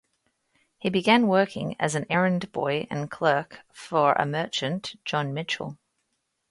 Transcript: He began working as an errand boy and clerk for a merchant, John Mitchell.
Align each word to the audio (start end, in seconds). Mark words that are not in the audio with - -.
He 0.79 0.89
began 0.89 1.27
working 1.27 1.75
as 1.79 1.93
an 1.93 2.07
errand 2.09 2.51
boy 2.51 2.87
and 2.89 3.11
clerk 3.11 3.59
for 3.71 4.13
a 4.13 4.25
merchant, 4.25 4.95
John 5.05 5.31
Mitchell. 5.31 5.77